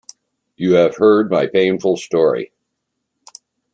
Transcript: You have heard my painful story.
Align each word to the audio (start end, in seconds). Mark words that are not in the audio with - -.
You 0.57 0.73
have 0.73 0.95
heard 0.95 1.29
my 1.29 1.45
painful 1.45 1.95
story. 1.95 2.51